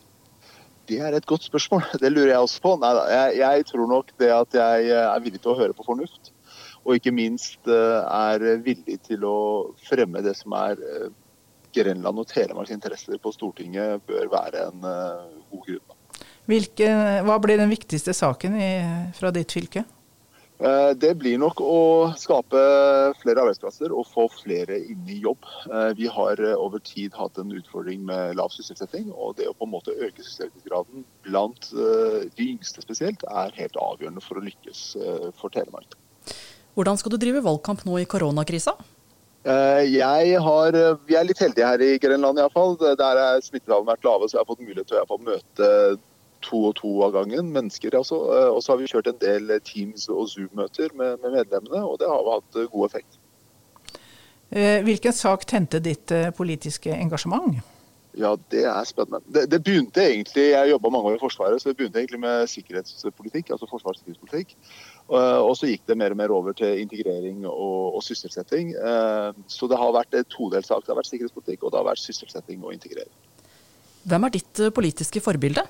Det 0.88 1.00
er 1.04 1.16
et 1.16 1.28
godt 1.28 1.48
spørsmål. 1.48 1.86
Det 2.02 2.12
lurer 2.12 2.34
jeg 2.34 2.44
også 2.44 2.64
på. 2.64 2.74
Nei, 2.82 2.94
jeg, 3.12 3.38
jeg, 3.42 3.68
tror 3.72 3.88
nok 3.92 4.12
det 4.20 4.32
at 4.34 4.58
jeg 4.60 4.90
er 5.00 5.24
villig 5.24 5.44
til 5.44 5.54
å 5.54 5.60
høre 5.60 5.76
på 5.76 5.88
fornuft. 5.88 6.32
Og 6.88 6.96
ikke 6.96 7.12
minst 7.12 7.68
eh, 7.68 8.00
er 8.04 8.62
villig 8.64 9.02
til 9.08 9.26
å 9.28 9.38
fremme 9.88 10.24
det 10.24 10.38
som 10.40 10.56
er 10.56 10.80
eh, 10.80 11.10
Grenland 11.76 12.24
og 12.24 12.30
Telemarks 12.32 12.72
interesser 12.72 13.20
på 13.20 13.34
Stortinget, 13.36 14.06
bør 14.08 14.32
være 14.32 14.70
en 14.70 14.88
eh, 14.88 15.28
god 15.52 15.66
grunn. 15.68 16.24
Hvilke, 16.48 16.88
hva 17.28 17.36
blir 17.44 17.60
den 17.60 17.72
viktigste 17.74 18.16
saken 18.16 18.56
i, 18.56 18.72
fra 19.18 19.34
ditt 19.36 19.52
fylke? 19.52 19.84
Eh, 20.58 20.92
det 20.98 21.12
blir 21.22 21.38
nok 21.38 21.60
å 21.62 21.80
skape 22.18 22.62
flere 23.22 23.44
arbeidsplasser 23.44 23.94
og 23.94 24.08
få 24.10 24.26
flere 24.40 24.80
inn 24.90 25.04
i 25.06 25.20
jobb. 25.22 25.46
Eh, 25.70 25.92
vi 26.00 26.10
har 26.10 26.42
eh, 26.42 26.56
over 26.58 26.82
tid 26.82 27.14
hatt 27.18 27.38
en 27.38 27.54
utfordring 27.54 28.02
med 28.08 28.34
lav 28.40 28.50
sysselsetting. 28.56 29.12
og 29.14 29.38
Det 29.38 29.46
å 29.52 29.54
på 29.54 29.68
en 29.68 29.76
måte 29.76 29.94
øke 29.94 30.24
sysselsettingsgraden 30.24 31.06
blant 31.28 31.70
de 31.70 32.50
yngste 32.50 32.82
spesielt, 32.82 33.24
er 33.30 33.54
helt 33.58 33.78
avgjørende 33.78 34.24
for 34.24 34.40
å 34.40 34.46
lykkes 34.46 34.82
for 35.38 35.54
Telemark. 35.54 35.98
Hvordan 36.78 36.98
skal 37.00 37.14
du 37.14 37.18
drive 37.22 37.44
valgkamp 37.44 37.84
nå 37.86 37.98
i 38.02 38.08
koronakrisa? 38.10 38.74
Jeg 39.44 40.40
har, 40.44 40.78
vi 41.08 41.16
er 41.16 41.28
litt 41.28 41.40
heldige 41.42 41.68
her 41.68 41.84
i 41.84 41.98
Grenland 42.02 42.40
iallfall. 42.42 42.76
Der 42.80 43.22
er 43.22 43.44
smittetallene 43.44 43.92
vært 43.92 44.08
lave, 44.08 44.28
så 44.28 44.38
jeg 44.38 44.44
har 44.44 44.50
fått 44.50 44.64
mulighet 44.64 44.90
til 44.92 45.04
å 45.04 45.20
møte 45.22 45.70
to 46.48 46.64
og 46.70 46.76
to 46.80 46.92
av 47.06 47.14
gangen, 47.16 47.52
mennesker 47.56 47.98
altså. 48.00 48.20
Eh, 48.34 48.50
og 48.54 48.62
så 48.64 48.74
har 48.74 48.82
vi 48.82 48.90
kjørt 48.92 49.12
en 49.12 49.22
del 49.22 49.56
Teams- 49.68 50.10
og 50.12 50.28
Zoom-møter 50.32 50.94
med, 50.96 51.18
med, 51.24 51.40
medlemmene, 51.40 51.84
og 51.84 52.00
det 52.02 52.12
har 52.12 52.30
hatt 52.34 52.60
eh, 52.60 52.70
god 52.74 52.90
effekt. 52.90 53.24
Eh, 54.50 54.84
hvilken 54.88 55.16
sak 55.16 55.44
tente 55.48 55.82
ditt 55.84 56.14
politiske 56.38 56.94
engasjement? 56.96 57.60
Ja, 58.18 58.32
det 58.50 58.64
er 58.66 58.86
spennende. 58.90 59.20
Det, 59.30 59.44
det 59.52 59.60
begynte 59.62 60.02
egentlig, 60.02 60.48
Jeg 60.50 60.70
jobba 60.72 60.90
mange 60.90 61.12
år 61.12 61.18
i 61.20 61.22
Forsvaret, 61.22 61.62
så 61.62 61.70
det 61.70 61.78
begynte 61.78 62.00
egentlig 62.02 62.20
med 62.24 62.48
sikkerhetspolitikk. 62.50 63.52
altså 63.54 63.68
forsvarssikkerhetspolitikk. 63.70 64.56
Og 65.14 65.52
så 65.54 65.70
gikk 65.70 65.84
det 65.86 65.98
mer 66.02 66.16
og 66.16 66.18
mer 66.18 66.34
over 66.34 66.56
til 66.58 66.82
integrering 66.82 67.46
og, 67.46 67.94
og 68.00 68.02
sysselsetting. 68.04 68.74
Så 69.48 69.70
det 69.70 69.78
har 69.78 69.94
vært 69.94 70.18
en 70.18 70.26
todelt 70.34 70.66
sak. 70.66 70.82
Det 70.82 70.96
har 70.96 70.98
vært 70.98 71.12
sikkerhetspolitikk 71.12 71.68
og 71.68 71.76
det 71.76 71.78
har 71.78 71.90
vært 71.92 72.02
sysselsetting 72.02 72.66
og 72.66 72.74
integrering. 72.74 73.14
Hvem 74.10 74.26
er 74.26 74.34
ditt 74.34 74.64
politiske 74.74 75.22
forbilde? 75.22 75.68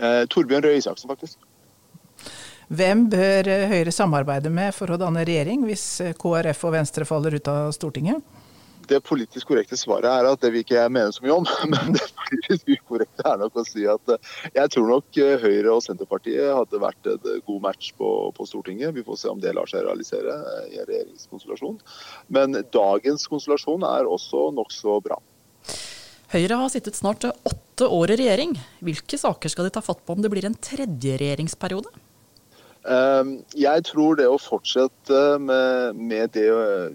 Eh, 0.00 0.24
Torbjørn 0.32 0.64
Røe 0.64 0.80
Isaksen, 0.80 1.10
faktisk. 1.12 1.38
Hvem 2.70 3.08
bør 3.10 3.48
Høyre 3.72 3.92
samarbeide 3.92 4.52
med 4.54 4.72
for 4.76 4.92
å 4.94 4.98
danne 5.00 5.24
regjering, 5.26 5.64
hvis 5.66 5.86
KrF 6.20 6.68
og 6.68 6.76
Venstre 6.76 7.08
faller 7.08 7.34
ut 7.34 7.50
av 7.50 7.72
Stortinget? 7.74 8.22
Det 8.90 8.98
politisk 9.06 9.50
korrekte 9.50 9.76
svaret 9.78 10.08
er 10.08 10.26
at 10.26 10.40
det 10.42 10.50
vil 10.50 10.64
ikke 10.64 10.74
jeg 10.74 10.90
mene 10.90 11.12
så 11.14 11.22
mye 11.22 11.34
om. 11.36 11.48
Men 11.72 11.94
det 11.94 12.06
politisk 12.16 12.70
ukorrekte 12.72 13.26
er 13.26 13.42
nok 13.42 13.58
å 13.60 13.66
si 13.66 13.84
at 13.90 14.14
eh, 14.14 14.30
jeg 14.56 14.72
tror 14.74 14.88
nok 14.90 15.20
eh, 15.20 15.34
Høyre 15.42 15.74
og 15.76 15.84
Senterpartiet 15.84 16.54
hadde 16.56 16.82
vært 16.82 17.10
en 17.10 17.42
god 17.46 17.60
match 17.66 17.92
på, 17.98 18.08
på 18.36 18.48
Stortinget. 18.48 18.94
Vi 18.96 19.04
får 19.06 19.20
se 19.20 19.30
om 19.30 19.42
det 19.42 19.54
lar 19.58 19.70
seg 19.70 19.84
realisere 19.86 20.38
i 20.70 20.80
en 20.80 20.88
regjeringskonstellasjon. 20.88 21.78
Men 22.34 22.62
dagens 22.74 23.28
konstellasjon 23.30 23.86
er 23.86 24.10
også 24.10 24.48
nokså 24.56 24.98
bra. 25.04 25.20
Høyre 26.30 26.60
har 26.60 26.70
sittet 26.70 26.94
snart 26.94 27.24
åtte 27.26 27.88
år 27.90 28.12
i 28.14 28.20
regjering. 28.20 28.52
Hvilke 28.86 29.18
saker 29.18 29.50
skal 29.50 29.66
de 29.66 29.72
ta 29.74 29.82
fatt 29.82 30.04
på 30.06 30.14
om 30.14 30.22
det 30.22 30.30
blir 30.30 30.46
en 30.46 30.54
tredje 30.54 31.16
regjeringsperiode? 31.18 31.90
Ehm, 32.86 33.32
jeg 33.58 33.82
tror 33.90 34.14
det 34.16 34.28
å 34.30 34.38
fortsette 34.40 35.18
med, 35.42 35.98
med 35.98 36.30
det, 36.36 36.46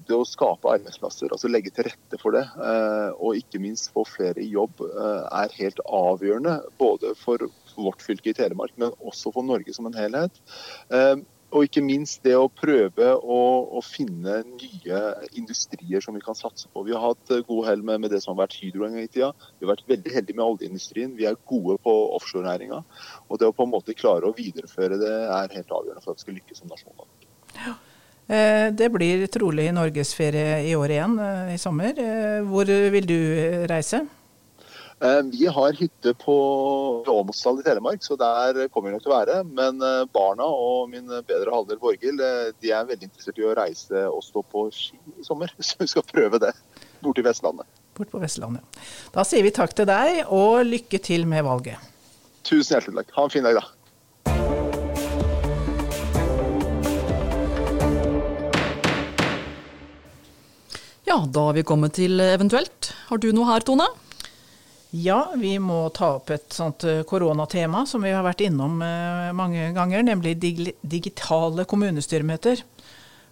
det, 0.07 0.15
å 0.15 0.23
skape 0.25 0.71
arbeidsplasser, 0.77 1.29
altså 1.35 1.51
legge 1.51 1.73
til 1.75 1.89
rette 1.89 2.19
for 2.21 2.37
det, 2.37 2.45
eh, 2.55 3.11
og 3.19 3.37
ikke 3.37 3.61
minst 3.61 3.91
få 3.93 4.05
flere 4.07 4.39
i 4.41 4.47
jobb, 4.55 4.81
eh, 4.87 5.21
er 5.43 5.59
helt 5.59 5.83
avgjørende. 5.85 6.55
Både 6.79 7.11
for 7.19 7.43
vårt 7.75 8.07
fylke 8.07 8.31
i 8.31 8.37
Telemark, 8.39 8.71
men 8.79 8.95
også 9.03 9.35
for 9.35 9.45
Norge 9.45 9.75
som 9.75 9.91
en 9.91 9.99
helhet. 9.99 10.39
Og 11.53 11.67
ikke 11.67 11.83
minst 11.85 12.23
det 12.25 12.33
å 12.35 12.49
prøve 12.51 13.11
å, 13.15 13.39
å, 13.77 13.81
finne 13.85 14.39
nye 14.47 15.01
industrier 15.37 16.03
som 16.03 16.17
vi 16.17 16.23
kan 16.23 16.37
satse 16.37 16.67
på. 16.73 16.83
Vi 16.87 16.95
har 16.95 17.03
hatt 17.03 17.31
eh, 17.31 17.43
god 17.47 17.69
hell 17.69 17.83
med, 17.85 18.01
med, 18.03 18.11
det 18.11 18.23
som 18.23 18.33
har 18.33 18.45
vært 18.45 18.57
Hydro 18.59 18.87
en 18.87 18.97
gang 18.97 19.05
i 19.05 19.11
tida. 19.11 19.29
Vi 19.59 19.67
har 19.67 19.75
vært 19.75 19.85
veldig 19.93 20.15
heldige 20.17 20.39
med 20.39 20.45
oljeindustrien. 20.45 21.13
Vi 21.15 21.29
er 21.29 21.39
gode 21.47 21.77
på 21.85 21.95
offshorenæringa. 22.17 22.81
Og 23.29 23.39
det 23.39 23.49
å 23.49 23.55
på 23.55 23.67
en 23.67 23.73
måte 23.75 23.95
klare 23.97 24.27
å 24.27 24.35
videreføre 24.35 24.99
det 25.01 25.13
er 25.37 25.55
helt 25.55 25.75
avgjørende 25.79 26.03
for 26.03 26.15
at 26.15 26.19
vi 26.19 26.25
skal 26.25 26.39
lykkes 26.41 26.63
som 26.63 26.73
nasjon. 26.73 27.07
Ja. 27.61 27.77
Eh, 28.25 28.67
det 28.73 28.89
blir 28.91 29.27
trolig 29.29 29.69
norgesferie 29.77 30.63
i 30.65 30.75
år 30.75 30.97
igjen 30.97 31.17
eh, 31.21 31.55
i 31.55 31.61
sommer. 31.61 32.05
Hvor 32.49 32.73
vil 32.97 33.11
du 33.13 33.19
reise? 33.69 34.03
Eh, 35.03 35.21
vi 35.21 35.47
har 35.47 35.73
hytte 35.73 36.13
på 36.13 36.35
Åmotstad 37.07 37.59
i 37.59 37.63
Telemark, 37.63 38.03
så 38.03 38.15
der 38.15 38.67
kommer 38.67 38.89
vi 38.89 38.95
nok 38.95 39.03
til 39.03 39.11
å 39.11 39.17
være. 39.17 39.41
Men 39.43 39.81
eh, 39.83 40.05
barna 40.15 40.47
og 40.47 40.87
min 40.93 41.09
bedre 41.27 41.51
halvdel 41.51 41.81
Borghild 41.81 42.21
eh, 42.23 42.53
de 42.63 42.71
er 42.71 42.87
veldig 42.87 43.09
interessert 43.09 43.41
i 43.41 43.43
å 43.43 43.55
reise 43.59 44.05
og 44.07 44.23
stå 44.23 44.43
på 44.47 44.69
ski 44.71 44.95
i 45.19 45.25
sommer. 45.27 45.51
Så 45.67 45.81
vi 45.83 45.89
skal 45.91 46.05
prøve 46.07 46.39
det 46.39 46.53
bort 47.03 47.19
til 47.19 47.27
Vestlandet. 47.27 47.67
Bort 47.95 48.11
på 48.13 48.21
Vestlandet. 48.23 48.63
Da 49.11 49.25
sier 49.27 49.43
vi 49.43 49.51
takk 49.55 49.75
til 49.75 49.87
deg, 49.89 50.23
og 50.31 50.63
lykke 50.63 51.01
til 51.03 51.27
med 51.27 51.43
valget. 51.47 51.91
Tusen 52.47 52.77
hjertelig 52.77 53.03
takk. 53.03 53.11
Ha 53.17 53.27
en 53.27 53.35
fin 53.35 53.43
dag, 53.43 53.59
da. 53.59 53.65
Ja, 61.05 61.19
da 61.19 61.45
har 61.49 61.53
vi 61.59 61.67
kommet 61.67 61.99
til 61.99 62.19
eventuelt. 62.23 62.93
Har 63.11 63.19
du 63.19 63.29
noe 63.35 63.51
her, 63.51 63.63
Tone? 63.67 63.91
Ja, 64.95 65.33
vi 65.35 65.57
må 65.59 65.89
ta 65.91 66.13
opp 66.19 66.29
et 66.31 66.53
sånt 66.55 66.85
eh, 66.87 67.01
koronatema 67.07 67.81
som 67.89 68.05
vi 68.05 68.13
har 68.15 68.23
vært 68.23 68.45
innom 68.45 68.77
eh, 68.85 69.31
mange 69.35 69.67
ganger, 69.75 70.05
nemlig 70.07 70.37
digitale 70.39 71.65
kommunestyremøter. 71.67 72.61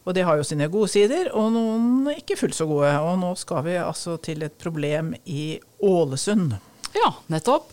Og 0.04 0.18
det 0.18 0.26
har 0.28 0.36
jo 0.36 0.44
sine 0.44 0.68
gode 0.72 0.90
sider, 0.92 1.30
og 1.32 1.54
noen 1.56 2.10
ikke 2.18 2.36
fullt 2.36 2.58
så 2.58 2.68
gode. 2.68 2.90
Og 3.06 3.16
nå 3.22 3.30
skal 3.40 3.64
vi 3.70 3.78
altså 3.80 4.18
til 4.20 4.44
et 4.44 4.58
problem 4.60 5.14
i 5.24 5.54
Ålesund. 5.80 6.58
Ja, 6.98 7.14
nettopp. 7.32 7.72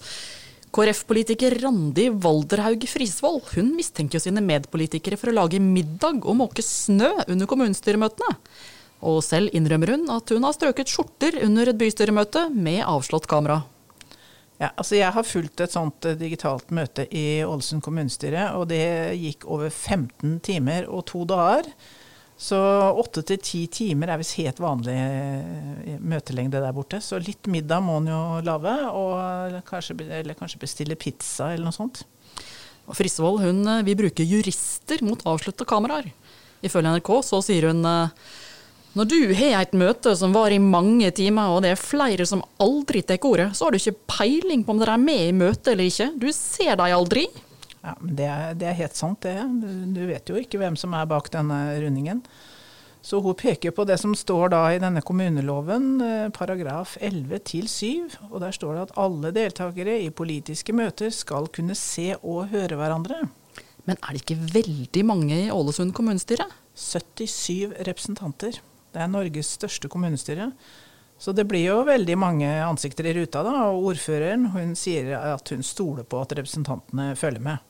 KrF-politiker 0.71 1.57
Randi 1.65 2.07
Valderhaug 2.15 2.87
Frisvold 2.87 3.49
hun 3.57 3.73
mistenker 3.75 4.21
jo 4.21 4.23
sine 4.23 4.45
medpolitikere 4.45 5.19
for 5.19 5.33
å 5.33 5.39
lage 5.41 5.59
middag 5.59 6.23
og 6.23 6.39
måke 6.45 6.63
snø 6.63 7.11
under 7.27 7.51
kommunestyremøtene. 7.51 8.39
Og 9.11 9.19
selv 9.27 9.51
innrømmer 9.57 9.97
hun 9.97 10.07
at 10.15 10.31
hun 10.31 10.47
har 10.47 10.55
strøket 10.55 10.95
skjorter 10.95 11.43
under 11.43 11.73
et 11.73 11.83
bystyremøte 11.83 12.47
med 12.55 12.85
avslått 12.87 13.27
kamera. 13.27 13.65
Ja, 14.61 14.69
altså 14.77 14.99
jeg 14.99 15.09
har 15.15 15.25
fulgt 15.25 15.63
et 15.65 15.73
sånt 15.73 16.05
eh, 16.05 16.19
digitalt 16.21 16.69
møte 16.77 17.07
i 17.17 17.41
Ålesund 17.47 17.81
kommunestyre, 17.85 18.51
og 18.59 18.69
det 18.69 18.85
gikk 19.17 19.47
over 19.49 19.73
15 19.73 20.37
timer 20.45 20.89
og 20.93 21.07
to 21.09 21.25
dager. 21.29 21.71
Så 22.41 22.59
åtte 22.97 23.23
til 23.29 23.41
ti 23.45 23.63
timer 23.73 24.13
er 24.13 24.21
visst 24.21 24.37
helt 24.37 24.61
vanlig 24.61 24.97
eh, 24.97 25.97
møtelengde 26.05 26.61
der 26.61 26.77
borte. 26.77 27.01
Så 27.05 27.21
litt 27.25 27.49
middag 27.49 27.81
må 27.85 27.99
en 28.03 28.13
jo 28.13 28.21
lage, 28.45 28.77
eller 29.49 29.65
kanskje 29.65 30.61
bestille 30.61 30.97
pizza 31.01 31.55
eller 31.55 31.71
noe 31.71 31.77
sånt. 31.77 32.05
Og 32.85 32.97
Frisvold 32.99 33.41
hun 33.47 33.65
eh, 33.65 33.83
vil 33.89 33.97
bruke 34.03 34.29
jurister 34.29 35.01
mot 35.09 35.25
avslutta 35.25 35.65
kameraer. 35.69 36.13
Ifølge 36.61 36.93
NRK 36.99 37.15
så 37.25 37.41
sier 37.45 37.71
hun 37.71 37.81
når 38.99 39.07
du 39.07 39.19
har 39.39 39.61
et 39.61 39.75
møte 39.79 40.17
som 40.19 40.33
var 40.35 40.51
i 40.51 40.59
mange 40.59 41.13
timer, 41.15 41.53
og 41.55 41.63
det 41.63 41.75
er 41.75 41.79
flere 41.79 42.27
som 42.27 42.43
aldri 42.63 43.05
tar 43.07 43.23
ordet, 43.23 43.53
så 43.55 43.67
har 43.67 43.75
du 43.75 43.79
ikke 43.79 44.17
peiling 44.19 44.65
på 44.67 44.75
om 44.75 44.81
dere 44.83 44.97
er 44.99 45.05
med 45.05 45.29
i 45.29 45.37
møtet 45.37 45.75
eller 45.75 45.87
ikke. 45.87 46.09
Du 46.19 46.27
ser 46.35 46.75
dem 46.75 46.97
aldri. 46.97 47.29
Ja, 47.81 47.95
men 48.01 48.17
det 48.19 48.27
er, 48.27 48.57
det 48.59 48.67
er 48.69 48.81
helt 48.83 48.99
sant, 48.99 49.23
det. 49.23 49.37
Du 49.95 50.03
vet 50.09 50.29
jo 50.29 50.41
ikke 50.41 50.59
hvem 50.61 50.75
som 50.77 50.97
er 50.99 51.07
bak 51.09 51.31
denne 51.33 51.61
rundingen. 51.81 52.25
Så 53.01 53.23
hun 53.25 53.37
peker 53.39 53.73
på 53.73 53.87
det 53.89 53.97
som 54.03 54.13
står 54.19 54.51
da 54.53 54.65
i 54.75 54.81
denne 54.83 55.01
kommuneloven, 55.07 55.87
eh, 56.05 56.27
paragraf 56.37 56.99
11 57.01 57.41
til 57.49 57.69
7. 57.71 58.19
Og 58.29 58.41
der 58.43 58.53
står 58.53 58.75
det 58.75 58.83
at 58.89 58.97
alle 59.01 59.31
deltakere 59.33 59.97
i 60.03 60.11
politiske 60.11 60.75
møter 60.77 61.15
skal 61.15 61.49
kunne 61.49 61.79
se 61.79 62.11
og 62.21 62.51
høre 62.53 62.77
hverandre. 62.77 63.23
Men 63.87 63.97
er 64.03 64.13
det 64.13 64.25
ikke 64.27 64.43
veldig 64.59 65.07
mange 65.09 65.39
i 65.47 65.55
Ålesund 65.55 65.95
kommunestyre? 65.97 66.45
77 66.77 67.73
representanter. 67.89 68.61
Det 68.91 69.03
er 69.03 69.11
Norges 69.11 69.55
største 69.59 69.91
kommunestyre. 69.91 70.51
Så 71.21 71.35
det 71.37 71.45
blir 71.45 71.67
jo 71.67 71.83
veldig 71.85 72.17
mange 72.17 72.49
ansikter 72.65 73.11
i 73.11 73.13
ruta, 73.19 73.43
da. 73.45 73.67
Og 73.71 73.91
ordføreren 73.93 74.49
hun 74.55 74.73
sier 74.79 75.13
at 75.19 75.53
hun 75.53 75.61
stoler 75.67 76.07
på 76.09 76.23
at 76.23 76.33
representantene 76.39 77.13
følger 77.19 77.45
med. 77.45 77.61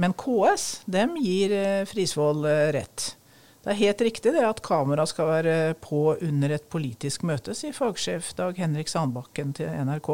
Men 0.00 0.14
KS 0.18 0.82
dem 0.90 1.14
gir 1.20 1.54
eh, 1.54 1.84
Frisvold 1.88 2.48
eh, 2.48 2.70
rett. 2.74 3.12
Det 3.60 3.74
er 3.74 3.78
helt 3.82 4.02
riktig 4.06 4.32
det 4.32 4.42
at 4.46 4.62
kamera 4.64 5.04
skal 5.06 5.28
være 5.28 5.56
på 5.84 6.14
under 6.16 6.54
et 6.56 6.64
politisk 6.72 7.26
møte, 7.28 7.52
sier 7.54 7.76
fagsjef 7.76 8.32
Dag 8.38 8.56
Henrik 8.56 8.88
Sandbakken 8.88 9.52
til 9.58 9.68
NRK. 9.84 10.08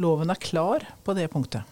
Loven 0.00 0.30
er 0.30 0.38
klar 0.40 0.86
på 1.04 1.16
det 1.18 1.26
punktet. 1.32 1.66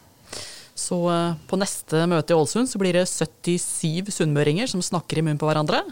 Så 0.79 0.99
eh, 1.13 1.39
på 1.49 1.59
neste 1.59 2.05
møte 2.11 2.35
i 2.35 2.39
Ålesund 2.39 2.71
så 2.71 2.83
blir 2.83 2.99
det 2.99 3.07
77 3.09 4.13
sunnmøringer 4.19 4.69
som 4.71 4.85
snakker 4.85 5.23
i 5.23 5.25
munnen 5.25 5.41
på 5.41 5.49
hverandre. 5.49 5.85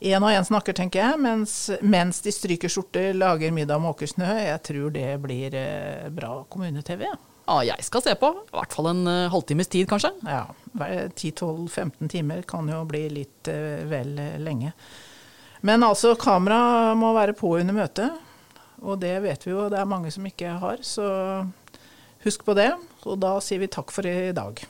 Én 0.00 0.24
og 0.24 0.32
én 0.32 0.46
snakker, 0.48 0.72
tenker 0.72 1.02
jeg, 1.02 1.20
mens, 1.20 1.54
mens, 1.84 2.22
de 2.24 2.32
stryker 2.32 2.72
skjorter, 2.72 3.12
lager 3.12 3.52
middag 3.52 3.76
og 3.76 3.90
måker 3.90 4.08
snø. 4.08 4.30
Jeg 4.32 4.62
tror 4.64 4.94
det 4.94 5.08
blir 5.20 5.56
eh, 5.60 6.06
bra 6.16 6.38
kommune-TV. 6.48 7.04
Ja. 7.04 7.18
ja, 7.66 7.74
jeg 7.74 7.84
skal 7.84 8.06
se 8.06 8.14
på. 8.16 8.30
I 8.48 8.56
hvert 8.56 8.76
fall 8.78 8.88
en 8.94 9.02
uh, 9.04 9.28
halvtimes 9.32 9.68
tid, 9.68 9.84
kanskje. 9.90 10.14
Ja. 10.24 10.46
10-12-15 10.72 12.08
timer 12.08 12.40
kan 12.48 12.70
jo 12.72 12.80
bli 12.88 13.02
litt 13.12 13.52
uh, 13.52 13.84
vel 13.90 14.16
lenge. 14.40 14.72
Men 15.68 15.84
altså, 15.84 16.14
kamera 16.16 16.94
må 16.96 17.12
være 17.12 17.36
på 17.36 17.52
under 17.58 17.76
møtet. 17.76 18.16
Og 18.80 18.96
det 19.02 19.18
vet 19.20 19.44
vi 19.44 19.52
jo 19.52 19.68
det 19.68 19.82
er 19.82 19.92
mange 19.92 20.08
som 20.14 20.24
ikke 20.24 20.56
har, 20.62 20.80
så 20.80 21.10
husk 22.24 22.48
på 22.48 22.56
det. 22.56 22.70
Og 23.04 23.20
da 23.20 23.36
sier 23.44 23.60
vi 23.60 23.68
takk 23.68 23.92
for 23.92 24.08
i 24.08 24.32
dag. 24.32 24.64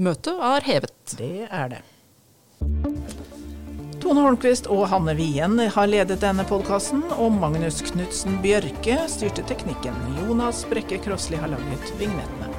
Møtet 0.00 0.40
er 0.54 0.70
hevet. 0.72 1.16
Det 1.20 1.34
er 1.44 1.74
det. 1.76 1.84
Tone 4.10 4.24
Holmquist 4.24 4.66
og 4.66 4.88
Hanne 4.90 5.12
Wien 5.14 5.52
har 5.70 5.86
ledet 5.86 6.16
denne 6.24 6.42
podkasten, 6.42 7.04
og 7.14 7.30
Magnus 7.36 7.78
Knutsen 7.92 8.40
Bjørke 8.42 8.96
styrte 9.06 9.46
teknikken. 9.46 9.94
Jonas 10.18 10.64
Brekke 10.66 10.98
Krossli 11.04 11.38
har 11.38 11.54
laget 11.54 11.94
vignettene. 12.00 12.49